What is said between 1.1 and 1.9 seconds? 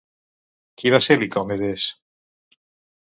Licomedes?